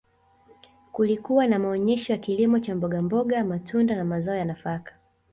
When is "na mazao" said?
3.95-4.35